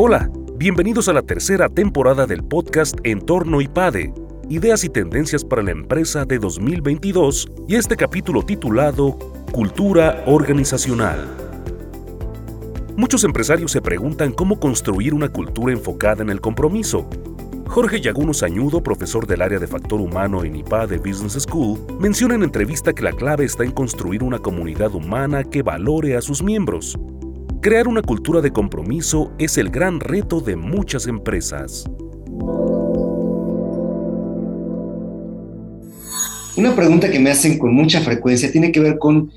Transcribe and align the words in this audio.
Hola, 0.00 0.30
bienvenidos 0.54 1.08
a 1.08 1.12
la 1.12 1.22
tercera 1.22 1.68
temporada 1.68 2.24
del 2.24 2.44
podcast 2.44 2.96
Entorno 3.02 3.60
IPADE, 3.60 4.14
Ideas 4.48 4.84
y 4.84 4.88
Tendencias 4.88 5.44
para 5.44 5.60
la 5.60 5.72
Empresa 5.72 6.24
de 6.24 6.38
2022 6.38 7.48
y 7.66 7.74
este 7.74 7.96
capítulo 7.96 8.44
titulado 8.44 9.18
Cultura 9.50 10.22
Organizacional. 10.28 11.26
Muchos 12.96 13.24
empresarios 13.24 13.72
se 13.72 13.82
preguntan 13.82 14.30
cómo 14.30 14.60
construir 14.60 15.14
una 15.14 15.30
cultura 15.30 15.72
enfocada 15.72 16.22
en 16.22 16.30
el 16.30 16.40
compromiso. 16.40 17.10
Jorge 17.66 18.00
Yaguno 18.00 18.34
Sañudo, 18.34 18.80
profesor 18.80 19.26
del 19.26 19.42
área 19.42 19.58
de 19.58 19.66
factor 19.66 20.00
humano 20.00 20.44
en 20.44 20.54
IPADE 20.54 20.98
Business 20.98 21.42
School, 21.42 21.76
menciona 21.98 22.36
en 22.36 22.44
entrevista 22.44 22.92
que 22.92 23.02
la 23.02 23.14
clave 23.14 23.46
está 23.46 23.64
en 23.64 23.72
construir 23.72 24.22
una 24.22 24.38
comunidad 24.38 24.94
humana 24.94 25.42
que 25.42 25.64
valore 25.64 26.16
a 26.16 26.22
sus 26.22 26.40
miembros 26.40 26.96
Crear 27.60 27.88
una 27.88 28.02
cultura 28.02 28.40
de 28.40 28.52
compromiso 28.52 29.32
es 29.36 29.58
el 29.58 29.70
gran 29.70 29.98
reto 29.98 30.40
de 30.40 30.54
muchas 30.54 31.08
empresas. 31.08 31.86
Una 36.56 36.76
pregunta 36.76 37.10
que 37.10 37.18
me 37.18 37.30
hacen 37.30 37.58
con 37.58 37.74
mucha 37.74 38.00
frecuencia 38.00 38.52
tiene 38.52 38.70
que 38.70 38.78
ver 38.78 38.98
con 38.98 39.32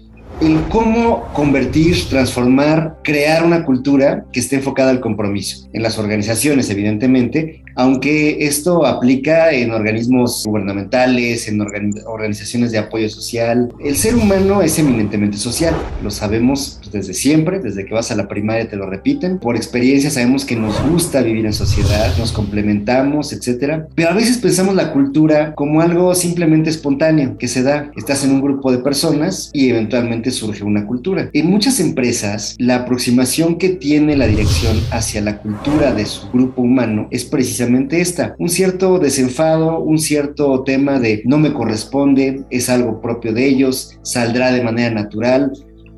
cómo 0.69 1.27
convertir, 1.33 1.95
transformar, 2.09 2.97
crear 3.03 3.43
una 3.43 3.63
cultura 3.65 4.25
que 4.31 4.39
esté 4.39 4.57
enfocada 4.57 4.91
al 4.91 4.99
compromiso. 4.99 5.67
En 5.73 5.83
las 5.83 5.97
organizaciones, 5.99 6.69
evidentemente, 6.69 7.63
aunque 7.75 8.45
esto 8.45 8.85
aplica 8.85 9.51
en 9.51 9.71
organismos 9.71 10.43
gubernamentales, 10.45 11.47
en 11.47 11.61
organizaciones 11.61 12.71
de 12.71 12.79
apoyo 12.79 13.09
social. 13.09 13.71
El 13.83 13.95
ser 13.95 14.15
humano 14.15 14.61
es 14.61 14.77
eminentemente 14.79 15.37
social, 15.37 15.75
lo 16.03 16.11
sabemos 16.11 16.80
desde 16.91 17.13
siempre, 17.13 17.59
desde 17.59 17.85
que 17.85 17.93
vas 17.93 18.11
a 18.11 18.15
la 18.15 18.27
primaria 18.27 18.69
te 18.69 18.75
lo 18.75 18.89
repiten, 18.89 19.39
por 19.39 19.55
experiencia 19.55 20.09
sabemos 20.09 20.45
que 20.45 20.55
nos 20.55 20.81
gusta 20.89 21.21
vivir 21.21 21.45
en 21.45 21.53
sociedad, 21.53 22.15
nos 22.17 22.31
complementamos, 22.31 23.33
etcétera, 23.33 23.87
pero 23.95 24.09
a 24.09 24.13
veces 24.13 24.37
pensamos 24.37 24.75
la 24.75 24.91
cultura 24.91 25.53
como 25.55 25.81
algo 25.81 26.13
simplemente 26.15 26.69
espontáneo 26.69 27.37
que 27.37 27.47
se 27.47 27.63
da, 27.63 27.91
estás 27.95 28.23
en 28.23 28.31
un 28.31 28.41
grupo 28.41 28.71
de 28.71 28.79
personas 28.79 29.49
y 29.53 29.69
eventualmente 29.69 30.31
surge 30.31 30.63
una 30.63 30.85
cultura. 30.85 31.29
En 31.33 31.49
muchas 31.49 31.79
empresas, 31.79 32.55
la 32.59 32.77
aproximación 32.77 33.57
que 33.57 33.69
tiene 33.69 34.15
la 34.15 34.27
dirección 34.27 34.77
hacia 34.91 35.21
la 35.21 35.37
cultura 35.37 35.93
de 35.93 36.05
su 36.05 36.29
grupo 36.31 36.61
humano 36.61 37.07
es 37.11 37.25
precisamente 37.25 38.01
esta, 38.01 38.35
un 38.37 38.49
cierto 38.49 38.99
desenfado, 38.99 39.79
un 39.79 39.99
cierto 39.99 40.63
tema 40.63 40.99
de 40.99 41.21
no 41.25 41.37
me 41.37 41.53
corresponde, 41.53 42.43
es 42.49 42.69
algo 42.69 43.01
propio 43.01 43.33
de 43.33 43.45
ellos, 43.45 43.97
saldrá 44.01 44.51
de 44.51 44.63
manera 44.63 44.93
natural, 44.93 45.51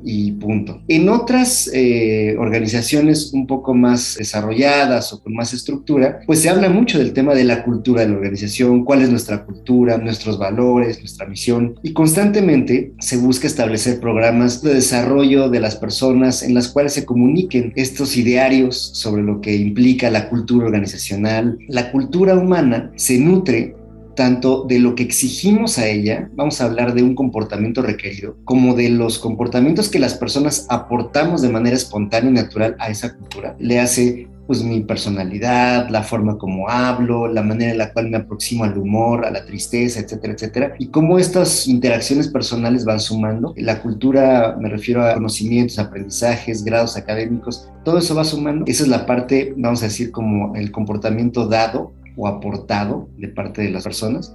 y 0.04 0.32
punto. 0.32 0.82
En 0.88 1.08
otras 1.08 1.70
eh, 1.72 2.36
organizaciones 2.38 3.32
un 3.32 3.46
poco 3.46 3.74
más 3.74 4.16
desarrolladas 4.18 5.12
o 5.12 5.22
con 5.22 5.34
más 5.34 5.52
estructura, 5.52 6.20
pues 6.26 6.40
se 6.40 6.50
habla 6.50 6.68
mucho 6.68 6.98
del 6.98 7.12
tema 7.12 7.34
de 7.34 7.44
la 7.44 7.64
cultura 7.64 8.02
de 8.02 8.08
la 8.08 8.16
organización, 8.16 8.84
cuál 8.84 9.02
es 9.02 9.10
nuestra 9.10 9.44
cultura, 9.44 9.98
nuestros 9.98 10.38
valores, 10.38 10.98
nuestra 11.00 11.26
misión 11.26 11.78
y 11.82 11.92
constantemente 11.92 12.92
se 12.98 13.16
busca 13.16 13.46
establecer 13.46 14.00
programas 14.00 14.62
de 14.62 14.74
desarrollo 14.74 15.48
de 15.48 15.60
las 15.60 15.76
personas 15.76 16.42
en 16.42 16.54
las 16.54 16.68
cuales 16.68 16.92
se 16.92 17.04
comuniquen 17.04 17.72
estos 17.76 18.16
idearios 18.16 18.90
sobre 18.94 19.22
lo 19.22 19.40
que 19.40 19.54
implica 19.56 20.10
la 20.10 20.28
cultura 20.28 20.66
organizacional. 20.66 21.58
La 21.68 21.90
cultura 21.90 22.34
humana 22.34 22.92
se 22.96 23.18
nutre 23.18 23.76
tanto 24.14 24.64
de 24.64 24.78
lo 24.78 24.94
que 24.94 25.02
exigimos 25.02 25.78
a 25.78 25.86
ella, 25.86 26.30
vamos 26.34 26.60
a 26.60 26.64
hablar 26.64 26.94
de 26.94 27.02
un 27.02 27.14
comportamiento 27.14 27.82
requerido, 27.82 28.36
como 28.44 28.74
de 28.74 28.88
los 28.88 29.18
comportamientos 29.18 29.88
que 29.88 29.98
las 29.98 30.14
personas 30.14 30.66
aportamos 30.68 31.42
de 31.42 31.50
manera 31.50 31.76
espontánea 31.76 32.30
y 32.30 32.34
natural 32.34 32.76
a 32.78 32.90
esa 32.90 33.14
cultura. 33.14 33.56
Le 33.58 33.80
hace 33.80 34.28
pues 34.46 34.62
mi 34.62 34.80
personalidad, 34.82 35.88
la 35.88 36.02
forma 36.02 36.36
como 36.36 36.68
hablo, 36.68 37.28
la 37.28 37.42
manera 37.42 37.72
en 37.72 37.78
la 37.78 37.92
cual 37.92 38.10
me 38.10 38.18
aproximo 38.18 38.64
al 38.64 38.76
humor, 38.76 39.24
a 39.24 39.30
la 39.30 39.44
tristeza, 39.44 40.00
etcétera, 40.00 40.34
etcétera, 40.34 40.74
y 40.78 40.88
cómo 40.88 41.18
estas 41.18 41.66
interacciones 41.66 42.28
personales 42.28 42.84
van 42.84 43.00
sumando. 43.00 43.54
La 43.56 43.80
cultura, 43.80 44.56
me 44.60 44.68
refiero 44.68 45.02
a 45.02 45.14
conocimientos, 45.14 45.78
aprendizajes, 45.78 46.62
grados 46.64 46.96
académicos, 46.96 47.70
todo 47.84 47.98
eso 47.98 48.14
va 48.14 48.24
sumando. 48.24 48.64
Esa 48.66 48.82
es 48.82 48.88
la 48.88 49.06
parte, 49.06 49.54
vamos 49.56 49.82
a 49.82 49.86
decir, 49.86 50.10
como 50.10 50.54
el 50.56 50.70
comportamiento 50.70 51.46
dado 51.46 51.92
o 52.16 52.26
aportado 52.28 53.08
de 53.18 53.28
parte 53.28 53.62
de 53.62 53.70
las 53.70 53.84
personas. 53.84 54.34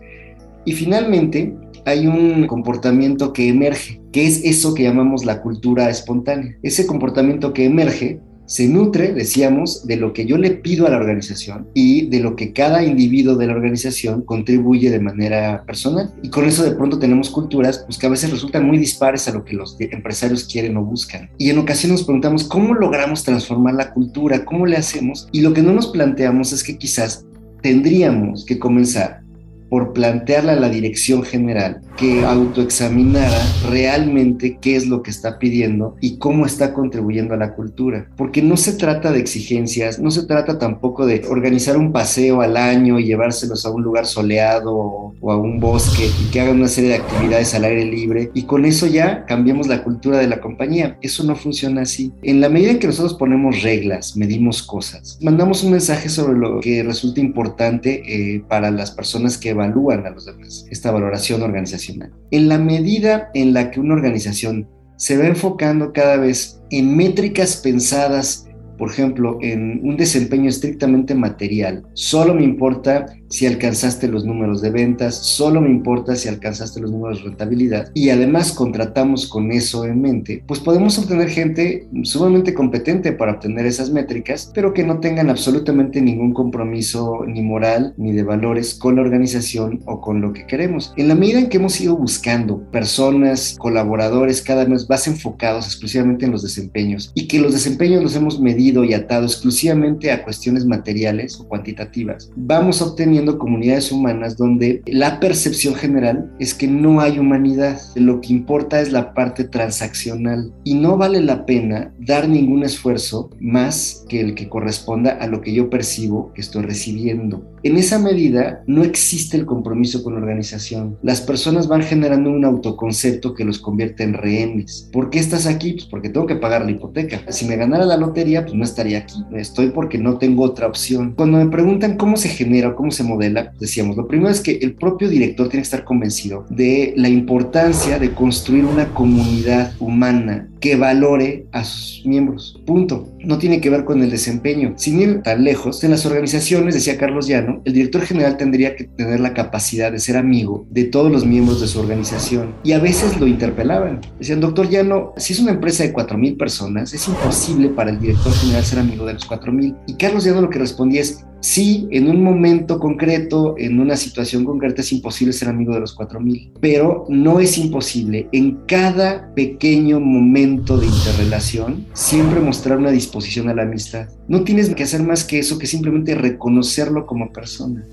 Y 0.65 0.73
finalmente 0.73 1.55
hay 1.85 2.07
un 2.07 2.47
comportamiento 2.47 3.33
que 3.33 3.49
emerge, 3.49 4.01
que 4.11 4.27
es 4.27 4.43
eso 4.43 4.73
que 4.73 4.83
llamamos 4.83 5.25
la 5.25 5.41
cultura 5.41 5.89
espontánea. 5.89 6.57
Ese 6.61 6.85
comportamiento 6.85 7.53
que 7.53 7.65
emerge 7.65 8.19
se 8.49 8.67
nutre, 8.67 9.13
decíamos, 9.13 9.85
de 9.85 9.95
lo 9.95 10.11
que 10.11 10.25
yo 10.25 10.35
le 10.35 10.49
pido 10.49 10.87
a 10.87 10.89
la 10.89 10.97
organización 10.97 11.67
y 11.75 12.07
de 12.07 12.19
lo 12.19 12.35
que 12.35 12.51
cada 12.51 12.83
individuo 12.83 13.35
de 13.35 13.45
la 13.45 13.53
organización 13.53 14.23
contribuye 14.23 14.89
de 14.89 14.99
manera 14.99 15.63
personal. 15.67 16.11
Y 16.23 16.31
con 16.31 16.45
eso 16.45 16.63
de 16.63 16.71
pronto 16.71 16.97
tenemos 16.97 17.29
culturas 17.29 17.83
pues, 17.85 17.99
que 17.99 18.07
a 18.07 18.09
veces 18.09 18.31
resultan 18.31 18.65
muy 18.65 18.79
dispares 18.79 19.27
a 19.27 19.33
lo 19.33 19.45
que 19.45 19.55
los 19.55 19.77
empresarios 19.79 20.45
quieren 20.45 20.77
o 20.77 20.83
buscan. 20.83 21.29
Y 21.37 21.51
en 21.51 21.59
ocasiones 21.59 21.99
nos 21.99 22.07
preguntamos 22.07 22.43
cómo 22.45 22.73
logramos 22.73 23.23
transformar 23.23 23.75
la 23.75 23.93
cultura, 23.93 24.43
cómo 24.43 24.65
le 24.65 24.77
hacemos. 24.77 25.29
Y 25.31 25.41
lo 25.41 25.53
que 25.53 25.61
no 25.61 25.71
nos 25.71 25.89
planteamos 25.89 26.51
es 26.51 26.63
que 26.63 26.75
quizás 26.75 27.27
tendríamos 27.61 28.45
que 28.45 28.57
comenzar 28.59 29.21
por 29.69 29.93
plantearle 29.93 30.51
a 30.51 30.59
la 30.59 30.69
dirección 30.69 31.23
general 31.23 31.81
que 31.97 32.23
autoexaminara 32.23 33.41
realmente 33.69 34.57
qué 34.61 34.75
es 34.75 34.87
lo 34.87 35.03
que 35.03 35.11
está 35.11 35.37
pidiendo 35.37 35.97
y 35.99 36.17
cómo 36.17 36.45
está 36.45 36.73
contribuyendo 36.73 37.33
a 37.33 37.37
la 37.37 37.53
cultura. 37.55 38.07
Porque 38.15 38.41
no 38.41 38.55
se 38.55 38.73
trata 38.73 39.11
de 39.11 39.19
exigencias, 39.19 39.99
no 39.99 40.09
se 40.09 40.25
trata 40.25 40.57
tampoco 40.57 41.05
de 41.05 41.23
organizar 41.29 41.77
un 41.77 41.91
paseo 41.91 42.41
al 42.41 42.55
año 42.55 42.99
y 42.99 43.05
llevárselos 43.05 43.65
a 43.65 43.69
un 43.69 43.83
lugar 43.83 44.05
soleado 44.05 45.13
o 45.19 45.31
a 45.31 45.37
un 45.37 45.59
bosque 45.59 46.09
y 46.21 46.31
que 46.31 46.39
hagan 46.39 46.57
una 46.57 46.67
serie 46.67 46.91
de 46.91 46.95
actividades 46.95 47.53
al 47.53 47.65
aire 47.65 47.85
libre 47.85 48.31
y 48.33 48.43
con 48.43 48.65
eso 48.65 48.87
ya 48.87 49.25
cambiamos 49.25 49.67
la 49.67 49.83
cultura 49.83 50.19
de 50.19 50.27
la 50.27 50.39
compañía. 50.39 50.97
Eso 51.01 51.23
no 51.23 51.35
funciona 51.35 51.81
así. 51.81 52.13
En 52.23 52.39
la 52.39 52.49
medida 52.49 52.71
en 52.71 52.79
que 52.79 52.87
nosotros 52.87 53.15
ponemos 53.15 53.61
reglas, 53.61 54.15
medimos 54.15 54.63
cosas, 54.63 55.17
mandamos 55.21 55.63
un 55.63 55.71
mensaje 55.71 56.09
sobre 56.09 56.37
lo 56.37 56.59
que 56.61 56.83
resulta 56.83 57.19
importante 57.19 58.03
eh, 58.05 58.43
para 58.47 58.71
las 58.71 58.91
personas 58.91 59.37
que 59.37 59.53
evalúan 59.59 60.05
a 60.05 60.11
los 60.11 60.25
demás, 60.25 60.65
esta 60.69 60.91
valoración 60.91 61.41
organizacional. 61.41 62.11
En 62.31 62.47
la 62.47 62.57
medida 62.57 63.29
en 63.33 63.53
la 63.53 63.71
que 63.71 63.79
una 63.79 63.95
organización 63.95 64.67
se 64.97 65.17
va 65.17 65.27
enfocando 65.27 65.93
cada 65.93 66.17
vez 66.17 66.61
en 66.71 66.95
métricas 66.95 67.57
pensadas, 67.57 68.47
por 68.77 68.89
ejemplo, 68.89 69.37
en 69.41 69.81
un 69.83 69.97
desempeño 69.97 70.49
estrictamente 70.49 71.15
material, 71.15 71.85
solo 71.93 72.33
me 72.33 72.43
importa 72.43 73.05
si 73.29 73.45
alcanzaste 73.45 74.07
los 74.07 74.25
números 74.25 74.61
de 74.61 74.71
ventas, 74.71 75.15
solo 75.15 75.61
me 75.61 75.69
importa 75.69 76.15
si 76.15 76.27
alcanzaste 76.27 76.79
los 76.79 76.91
números 76.91 77.19
de 77.19 77.29
rentabilidad 77.29 77.91
y 77.93 78.09
además 78.09 78.51
contratamos 78.51 79.27
con 79.27 79.51
eso 79.51 79.85
en 79.85 80.01
mente, 80.01 80.43
pues 80.47 80.59
podemos 80.59 80.97
obtener 80.97 81.29
gente 81.29 81.87
sumamente 82.03 82.53
competente 82.53 83.11
para 83.11 83.33
obtener 83.33 83.65
esas 83.65 83.91
métricas, 83.91 84.51
pero 84.53 84.73
que 84.73 84.83
no 84.83 84.99
tengan 84.99 85.29
absolutamente 85.29 86.01
ningún 86.01 86.33
compromiso 86.33 87.23
ni 87.27 87.41
moral 87.41 87.93
ni 87.97 88.11
de 88.11 88.23
valores 88.23 88.73
con 88.73 88.95
la 88.95 89.01
organización 89.01 89.81
o 89.85 90.01
con 90.01 90.21
lo 90.21 90.33
que 90.33 90.45
queremos. 90.45 90.93
En 90.97 91.07
la 91.07 91.15
medida 91.15 91.39
en 91.39 91.49
que 91.49 91.57
hemos 91.57 91.79
ido 91.79 91.95
buscando 91.95 92.63
personas, 92.71 93.55
colaboradores 93.59 94.41
cada 94.41 94.65
vez 94.65 94.89
más 94.89 95.07
enfocados 95.07 95.65
exclusivamente 95.65 96.25
en 96.25 96.31
los 96.31 96.43
desempeños 96.43 97.11
y 97.13 97.27
que 97.27 97.39
los 97.39 97.53
desempeños 97.53 98.03
los 98.03 98.15
hemos 98.15 98.39
medido 98.39 98.83
y 98.83 98.93
atado 98.93 99.25
exclusivamente 99.25 100.11
a 100.11 100.23
cuestiones 100.23 100.65
materiales 100.65 101.39
o 101.39 101.47
cuantitativas, 101.47 102.31
vamos 102.35 102.81
a 102.81 102.85
comunidades 103.25 103.91
humanas 103.91 104.37
donde 104.37 104.81
la 104.85 105.19
percepción 105.19 105.75
general 105.75 106.31
es 106.39 106.53
que 106.53 106.67
no 106.67 107.01
hay 107.01 107.19
humanidad, 107.19 107.79
lo 107.95 108.21
que 108.21 108.33
importa 108.33 108.79
es 108.81 108.91
la 108.91 109.13
parte 109.13 109.43
transaccional 109.43 110.53
y 110.63 110.75
no 110.75 110.97
vale 110.97 111.21
la 111.21 111.45
pena 111.45 111.93
dar 111.99 112.27
ningún 112.27 112.63
esfuerzo 112.63 113.29
más 113.39 114.05
que 114.07 114.21
el 114.21 114.35
que 114.35 114.49
corresponda 114.49 115.11
a 115.11 115.27
lo 115.27 115.41
que 115.41 115.53
yo 115.53 115.69
percibo 115.69 116.31
que 116.33 116.41
estoy 116.41 116.63
recibiendo. 116.63 117.43
En 117.61 117.75
esa 117.75 117.99
medida 117.99 118.63
no 118.67 118.83
existe 118.83 119.35
el 119.35 119.45
compromiso 119.45 120.01
con 120.01 120.13
la 120.13 120.19
organización. 120.19 120.97
Las 121.01 121.19
personas 121.19 121.67
van 121.67 121.81
generando 121.81 122.29
un 122.29 122.45
autoconcepto 122.45 123.33
que 123.33 123.43
los 123.43 123.59
convierte 123.59 124.03
en 124.03 124.13
rehenes. 124.13 124.89
¿Por 124.93 125.09
qué 125.09 125.19
estás 125.19 125.45
aquí? 125.45 125.73
Pues 125.73 125.85
porque 125.85 126.09
tengo 126.09 126.25
que 126.25 126.37
pagar 126.37 126.63
la 126.63 126.71
hipoteca. 126.71 127.21
Si 127.29 127.45
me 127.45 127.57
ganara 127.57 127.85
la 127.85 127.97
lotería, 127.97 128.43
pues 128.43 128.55
no 128.55 128.63
estaría 128.63 128.99
aquí. 128.99 129.15
Estoy 129.33 129.71
porque 129.71 129.97
no 129.97 130.17
tengo 130.17 130.43
otra 130.43 130.67
opción. 130.67 131.13
Cuando 131.17 131.37
me 131.37 131.47
preguntan 131.47 131.97
cómo 131.97 132.15
se 132.15 132.29
genera 132.29 132.69
o 132.69 132.75
cómo 132.75 132.91
se 132.91 133.03
modela, 133.09 133.51
decíamos, 133.59 133.97
lo 133.97 134.07
primero 134.07 134.29
es 134.29 134.41
que 134.41 134.59
el 134.61 134.73
propio 134.73 135.09
director 135.09 135.49
tiene 135.49 135.61
que 135.61 135.67
estar 135.67 135.83
convencido 135.83 136.45
de 136.49 136.93
la 136.95 137.09
importancia 137.09 137.99
de 137.99 138.11
construir 138.11 138.65
una 138.65 138.93
comunidad 138.93 139.73
humana 139.79 140.49
que 140.59 140.75
valore 140.75 141.45
a 141.51 141.63
sus 141.63 142.05
miembros. 142.05 142.61
Punto. 142.65 143.09
No 143.19 143.37
tiene 143.37 143.59
que 143.59 143.69
ver 143.69 143.85
con 143.85 144.01
el 144.01 144.09
desempeño. 144.09 144.73
Sin 144.77 145.01
ir 145.01 145.21
tan 145.21 145.43
lejos, 145.43 145.83
en 145.83 145.91
las 145.91 146.05
organizaciones, 146.05 146.73
decía 146.73 146.97
Carlos 146.97 147.27
Llano, 147.27 147.61
el 147.65 147.73
director 147.73 148.01
general 148.01 148.37
tendría 148.37 148.75
que 148.75 148.85
tener 148.85 149.19
la 149.19 149.33
capacidad 149.33 149.91
de 149.91 149.99
ser 149.99 150.17
amigo 150.17 150.65
de 150.69 150.85
todos 150.85 151.11
los 151.11 151.25
miembros 151.25 151.61
de 151.61 151.67
su 151.67 151.79
organización. 151.79 152.55
Y 152.63 152.73
a 152.73 152.79
veces 152.79 153.19
lo 153.19 153.27
interpelaban. 153.27 154.01
Decían, 154.19 154.39
doctor 154.39 154.69
Llano, 154.69 155.13
si 155.17 155.33
es 155.33 155.39
una 155.39 155.51
empresa 155.51 155.83
de 155.83 155.93
4.000 155.93 156.37
personas, 156.37 156.93
es 156.93 157.07
imposible 157.07 157.69
para 157.69 157.91
el 157.91 157.99
director 157.99 158.33
general 158.33 158.63
ser 158.63 158.79
amigo 158.79 159.05
de 159.05 159.13
los 159.13 159.27
4.000. 159.27 159.75
Y 159.87 159.93
Carlos 159.95 160.23
Llano 160.23 160.41
lo 160.41 160.49
que 160.49 160.59
respondía 160.59 161.01
es, 161.01 161.25
Sí, 161.41 161.87
en 161.91 162.09
un 162.09 162.21
momento 162.21 162.79
concreto, 162.79 163.55
en 163.57 163.79
una 163.79 163.95
situación 163.95 164.43
concreta, 164.43 164.81
es 164.81 164.91
imposible 164.91 165.31
ser 165.31 165.47
amigo 165.47 165.73
de 165.73 165.79
los 165.79 165.93
4000, 165.93 166.51
pero 166.59 167.05
no 167.07 167.39
es 167.39 167.57
imposible. 167.57 168.27
En 168.33 168.57
cada 168.67 169.33
pequeño 169.35 170.01
momento 170.01 170.77
de 170.77 170.87
interrelación, 170.87 171.85
siempre 171.93 172.41
mostrar 172.41 172.77
una 172.77 172.91
disposición 172.91 173.47
a 173.47 173.53
la 173.53 173.61
amistad. 173.61 174.09
No 174.27 174.43
tienes 174.43 174.73
que 174.75 174.83
hacer 174.83 175.01
más 175.01 175.23
que 175.23 175.39
eso, 175.39 175.57
que 175.57 175.67
simplemente 175.67 176.13
reconocerlo 176.13 177.05
como 177.05 177.31
persona. 177.31 177.85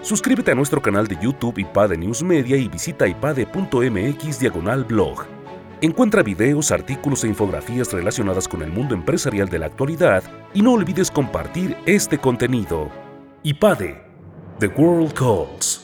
Suscríbete 0.00 0.50
a 0.50 0.54
nuestro 0.54 0.80
canal 0.80 1.06
de 1.06 1.16
YouTube 1.20 1.58
IPADE 1.58 1.98
News 1.98 2.22
Media 2.22 2.56
y 2.56 2.68
visita 2.68 3.06
ipade.mx 3.06 4.38
diagonal 4.38 4.84
blog. 4.84 5.33
Encuentra 5.84 6.22
videos, 6.22 6.72
artículos 6.72 7.24
e 7.24 7.26
infografías 7.28 7.92
relacionadas 7.92 8.48
con 8.48 8.62
el 8.62 8.72
mundo 8.72 8.94
empresarial 8.94 9.50
de 9.50 9.58
la 9.58 9.66
actualidad 9.66 10.22
y 10.54 10.62
no 10.62 10.72
olvides 10.72 11.10
compartir 11.10 11.76
este 11.84 12.16
contenido. 12.16 12.88
IPADE, 13.42 14.02
The 14.60 14.68
World 14.68 15.12
Calls. 15.12 15.83